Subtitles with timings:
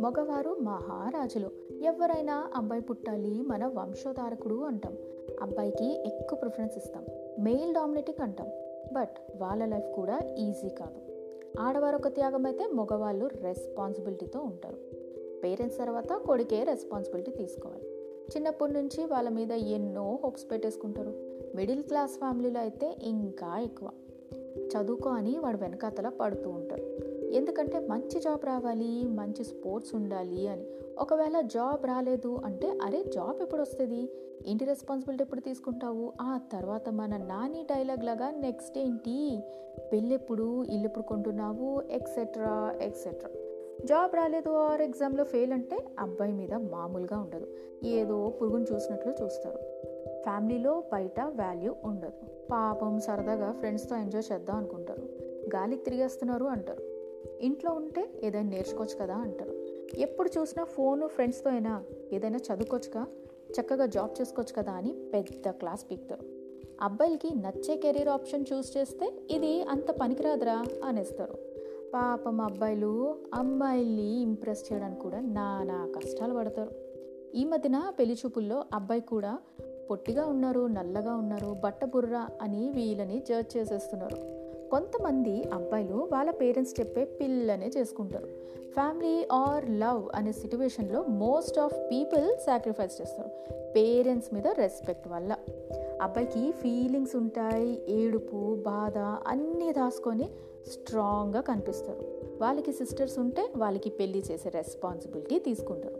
[0.00, 1.50] మగవారు మహారాజులు.
[1.82, 4.96] ఎవరైనా అబ్బాయి పుట్టాలి మన వంశోధారకుడు అంటాం.
[5.42, 7.06] అబ్బాయికి ఎక్కువ ప్రిఫరెన్స్ ఇస్తాం.
[7.38, 8.48] మెయిల్ డామినేటింగ్ అంటాం.
[8.92, 11.00] బట్ వాళ్ళ లైఫ్ కూడా ఈజీ కాదు.
[11.60, 14.76] ఆడవారు ఒక త్యాగం అయితే మగవాళ్ళు రెస్పాన్సిబిలిటీతో ఉంటారు.
[15.44, 17.84] పేరెంట్స్ తర్వాత కొడుకే రెస్పాన్సిబిలిటీ తీసుకోవాలి.
[18.36, 21.12] చిన్నప్పటి నుంచి వాళ్ళ మీద ఎన్నో హోప్స్ పెట్టేసుకుంటారు.
[21.56, 23.90] మిడిల్ క్లాస్ ఫ్యామిలీలో అయితే ఇంకా ఎక్కువ.
[24.46, 30.66] చదువుకో అని వాడు వెనకాతల పడుతూ ఉంటారు ఎందుకంటే మంచి జాబ్ రావాలి మంచి స్పోర్ట్స్ ఉండాలి అని.
[30.98, 34.08] ఒకవేళ జాబ్ రాలేదు అంటే అరే జాబ్ ఎప్పుడు వస్తుంది
[34.46, 36.12] ఇంటి రెస్పాన్సిబిలిటీ ఎప్పుడు తీసుకుంటావు?
[36.20, 39.42] ఆ తర్వాత మన నాని డైలాగ్ లాగా నెక్స్ట్ ఏంటి?
[39.92, 43.30] పెళ్ళెప్పుడు ఇల్లు ఎప్పుడు కొంటున్నావు ఎక్సెట్రా ఎక్సెట్రా
[43.84, 47.46] జాబ్ రాలేదు ఆర్ ఎగ్జామ్లో ఫెయిల్ అంటే అబ్బాయి మీద మామూలుగా ఉండదు.
[47.84, 49.58] ఏదో పురుగును చూసినట్లు చూస్తారు.
[50.22, 52.46] ఫ్యామిలీలో బయట వాల్యూ ఉండదు.
[52.50, 55.02] పాపం సరదాగా ఫ్రెండ్స్తో ఎంజాయ్ చేద్దాం అనుకుంటారు.
[55.56, 56.89] గాలికి తిరిగేస్తున్నారు అంటారు.
[57.42, 59.54] ఇంట్లో ఉంటే ఏదైనా నేర్చుకోవచ్చు కదా అంటారు.
[59.96, 63.06] ఎప్పుడు చూసినా ఫోను ఫ్రెండ్స్తో అయినా ఏదైనా చదువుకోవచ్చుగా
[63.60, 66.40] చక్కగా జాబ్ చేసుకోవచ్చు కదా అని పెద్ద క్లాస్ పీక్తారు.
[66.82, 71.34] అబ్బాయిలకి నచ్చే కెరీర్ ఆప్షన్ చూస్ చేస్తే ఇది అంత పనికిరాదురా అనేస్తారు.
[71.94, 76.70] పాపం అబ్బాయిలు అమ్మాయిల్ని ఇంప్రెస్ చేయడానికి కూడా నానా కష్టాలు పడతారు.
[77.34, 79.38] ఈ మధ్యన పెళ్ళి చూపుల్లో అబ్బాయి కూడా
[79.90, 84.39] పొట్టిగా ఉన్నారు నల్లగా ఉన్నారు బట్ట బుర్ర అని వీళ్ళని జడ్జ్ చేసేస్తున్నారు.
[84.70, 88.26] కొంతమంది అబ్బాయిలు వాళ్ళ పేరెంట్స్ చెప్పే పిల్లనే చేసుకుంటారు.
[88.74, 93.30] ఫ్యామిలీ ఆర్ లవ్ అనే సిచ్యువేషన్లో మోస్ట్ ఆఫ్ పీపుల్ సాక్రిఫైస్ చేస్తారు.
[93.76, 95.36] పేరెంట్స్ మీద రెస్పెక్ట్ వల్ల.
[96.02, 100.28] అబ్బాయికి ఫీలింగ్స్ ఉంటాయి ఏడుపు బాధ అన్నీ దాసుకొని
[100.72, 102.20] స్ట్రాంగ్గా కనిపిస్తారు.
[102.40, 105.96] వాళ్ళకి సిస్టర్స్ ఉంటే వాళ్ళకి పెళ్ళి చేసే రెస్పాన్సిబిలిటీ తీసుకుంటారు.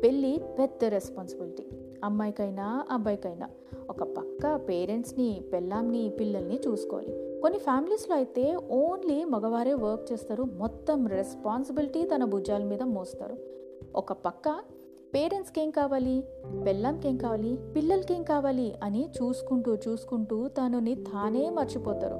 [0.00, 1.66] పెళ్ళి పెద్ద రెస్పాన్సిబిలిటీ
[2.04, 3.48] అమ్మాయికైనా అబ్బాయికైనా.
[3.90, 7.33] ఒక పక్క పేరెంట్స్ని పెళ్ళాంని పిల్లల్ని చూసుకోవాలి.
[7.44, 10.42] కొన్ని ఫ్యామిలీస్లో అయితే ఓన్లీ మగవారే వర్క్ చేస్తారు.
[10.42, 13.36] మొత్తం రెస్పాన్సిబిలిటీ తన భుజాల మీద మోస్తారు.
[13.96, 14.48] ఒక పక్క
[15.14, 16.24] పేరెంట్స్కి ఏం కావాలి?
[16.66, 17.58] పెళ్ళంకి ఏం కావాలి?
[17.76, 18.74] పిల్లలకి ఏం కావాలి?
[18.82, 22.14] అని చూసుకుంటూ చూసుకుంటూ తనని తానే మర్చిపోతారు.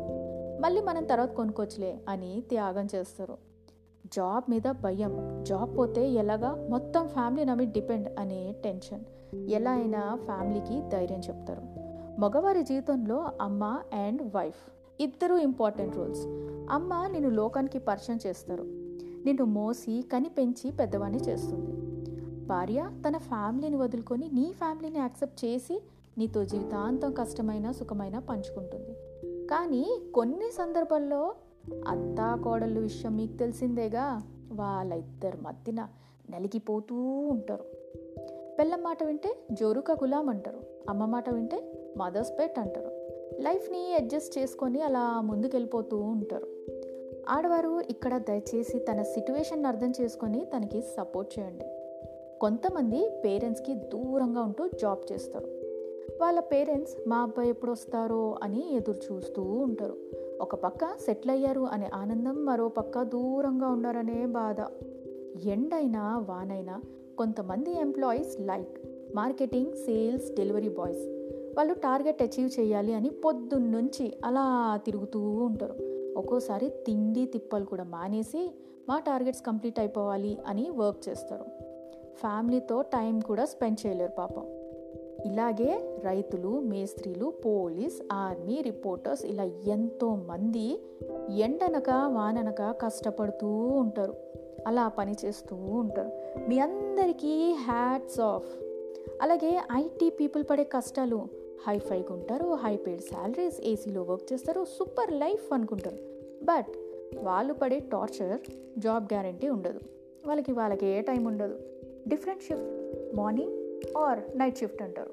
[0.62, 3.38] మళ్ళీ మనం తర్వాత కొనుక్కోవచ్చులే అని త్యాగం చేస్తారు.
[4.06, 5.44] జాబ్ మీద భయం.
[5.44, 9.04] జాబ్ పోతే ఎలాగా మొత్తం ఫ్యామిలీ నా మీద డిపెండ్ అనే టెన్షన్.
[9.48, 11.62] ఎలా అయినా ఫ్యామిలీకి ధైర్యం చెప్తారు.
[12.20, 14.83] మగవారి జీవితంలో అమ్మ అండ్ వైఫ్.
[15.00, 16.20] ఇద్దరు ఇంపార్టెంట్ రోల్స్.
[16.70, 18.62] అమ్మ నిన్ను లోకానికి పరిచయం చేస్తారు.
[19.24, 21.74] నిన్ను మోసి కనిపెంచి పెద్దవాణ్ణి చేస్తుంది.
[22.46, 25.82] భార్య తన ఫ్యామిలీని వదులుకొని నీ ఫ్యామిలీని యాక్సెప్ట్ చేసి
[26.18, 28.96] నీతో జీవితాంతం కష్టమైన సుఖమైన పంచుకుంటుంది.
[29.46, 31.34] కానీ కొన్ని సందర్భాల్లో
[31.88, 34.22] అత్తా కోడళ్ళు విషయం మీకు తెలిసిందేగా?
[34.52, 35.88] వాళ్ళిద్దరి మధ్యన
[36.30, 37.64] నలిగిపోతూ ఉంటారు.
[38.58, 40.60] పెళ్ళం మాట వింటే జోరుక గులాం అంటారు.
[40.88, 43.03] అమ్మ మాట వింటే మదర్స్ పెట్ అంటారు.
[43.40, 46.46] లైఫ్ని అడ్జస్ట్ చేసుకొని అలా ముందుకెళ్ళిపోతూ ఉంటారు.
[47.28, 51.64] ఆడవారు ఇక్కడ దయచేసి తన సిట్యువేషన్ అర్థం చేసుకొని తనకి సపోర్ట్ చేయండి.
[52.40, 55.46] కొంతమంది పేరెంట్స్కి దూరంగా ఉంటూ జాబ్ చేస్తారు.
[56.20, 59.96] వాళ్ళ పేరెంట్స్ మా అబ్బాయి ఎప్పుడు వస్తారో అని ఎదురు చూస్తూ ఉంటారు.
[60.40, 64.56] ఒక పక్క సెటిల్ అయ్యారు అనే ఆనందం మరో పక్క దూరంగా ఉన్నారనే బాధ.
[65.44, 66.82] ఎండైనా వానైనా
[67.18, 68.78] కొంతమంది employees like
[69.14, 71.13] marketing sales delivery boys.
[71.56, 75.74] వాళ్ళు టార్గెట్ అచీవ్ చేయాలి అని పొద్దున్నుంచి అలా తిరుగుతూ ఉంటారు.
[76.16, 78.54] ఒక్కోసారి తిండి తిప్పలు కూడా మానేసి
[78.88, 81.44] మా టార్గెట్స్ కంప్లీట్ అయిపోవాలి అని వర్క్ చేస్తారు.
[82.14, 84.46] ఫ్యామిలీతో టైం కూడా స్పెండ్ చేయలేరు పాపం.
[85.32, 90.82] ఇలాగే రైతులు మేస్త్రీలు పోలీస్ ఆర్మీ రిపోర్టర్స్ ఇలా ఎంతో మంది
[91.36, 94.14] ఎండనక వాననక కష్టపడుతూ ఉంటారు.
[94.66, 96.10] అలా పనిచేస్తూ ఉంటారు.
[96.48, 98.56] మీ అందరికీ హ్యాట్స్ ఆఫ్.
[99.22, 105.12] అలాగే ఐటీ పీపుల్ పడే కష్టాలు హై ఫైగా ఉంటారు హై పెయిడ్ శాలరీస్ ఏసీలో వర్క్ చేస్తారు సూపర్
[105.12, 105.96] లైఫ్ అనుకుంటారు.
[106.44, 106.66] బట్
[107.18, 108.40] వాళ్ళు పడే టార్చర్
[108.78, 109.80] జాబ్ గ్యారంటీ ఉండదు.
[110.26, 111.58] వాళ్ళకి వాళ్ళకి ఏ టైం ఉండదు.
[112.08, 115.10] Different shift morning or night shift అంటారు.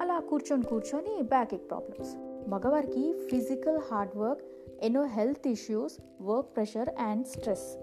[0.00, 2.16] అలా కూర్చొని కూర్చొని బ్యాక్ ఎక్ ప్రాబ్లమ్స్
[2.50, 4.42] మగవారికి ఫిజికల్ హార్డ్ వర్క్
[4.82, 7.76] ఎన్నో health issues work pressure and stress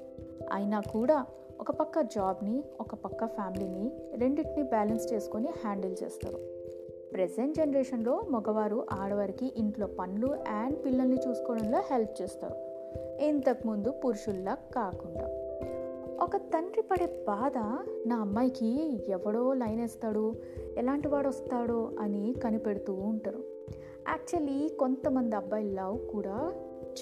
[0.52, 1.26] అయినా కూడా
[1.60, 6.61] ఒక పక్క జాబ్ని ఒక పక్క ఫ్యామిలీని రెండింటిని బ్యాలెన్స్ చేసుకొని హ్యాండిల్ చేస్తారు.
[7.14, 12.56] ప్రజెంట్ జనరేషన్లో మగవారు ఆడవారికి ఇంట్లో పనులు అండ్ పిల్లల్ని చూసుకోవడంలో హెల్ప్ చేస్తారు.
[13.24, 15.28] ఇంతకుముందు పురుషుల్లా కాకుండా.
[16.24, 17.58] ఒక తండ్రి పడే బాధ
[18.08, 20.36] నా అమ్మాయికి ఎవడో లైన్ వేస్తాడు
[20.78, 23.44] ఎలాంటి వాడు వస్తాడో అని కనిపెడుతూ ఉంటారు.
[24.08, 26.54] యాక్చువల్లీ కొంతమంది అబ్బాయి లవ్ కూడా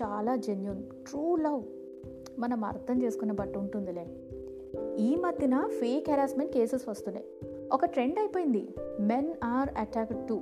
[0.04, 1.64] చాలా జెన్యున్ ట్రూ లవ్.
[2.40, 4.06] మనం అర్థం చేసుకునే బట్టి ఉంటుందిలే.
[5.04, 7.26] ఈ మధ్యన ఫేక్ హెరాస్మెంట్ కేసెస్ వస్తున్నాయి.
[7.74, 8.76] ఒక ట్రెండ్ అయిపోయింది.
[9.00, 10.42] Men are attack too.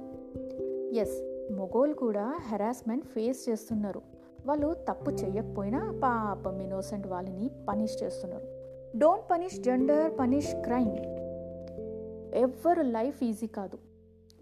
[0.93, 4.01] Yes మొగోలు కూడా హెరాస్మెంట్ ఫేస్ చేస్తున్నారు.
[4.45, 8.43] వాళ్ళు తప్పు చేయకపోయినా పాపం ఇన్నోసెంట్ వాళ్ళని పనిష్ చేస్తున్నారు.
[8.97, 10.97] Don't punish gender punish crime.
[12.35, 13.77] ఎవ్వరు లైఫ్ ఈజీ కాదు.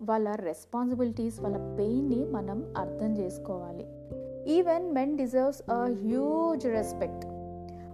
[0.01, 3.87] వాళ్ళ రెస్పాన్సిబిలిటీస్ వాళ్ళ పెయిన్ని మనం అర్థం చేసుకోవాలి.
[4.51, 7.34] Even men deserves a huge respect.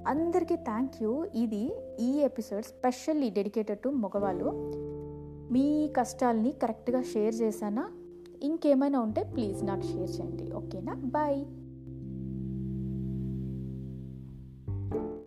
[0.08, 4.74] అందరికీ థ్యాంక్ యూ ఇది ఈ ఎపిసోడ్ స్పెషల్లీ డెడికేటెడ్ టు మగవాళ్ళు.
[5.54, 7.90] మీ కష్టాల్ని కరెక్ట్గా షేర్ చేశానా?
[8.44, 10.52] ఇంకేమైనా ఉంటే ప్లీజ్ నాకు షేర్ చేయండి.
[10.54, 11.46] ఓకేనా బాయ్